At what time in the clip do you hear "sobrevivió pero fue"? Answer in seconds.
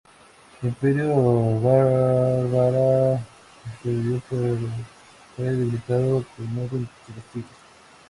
3.83-5.45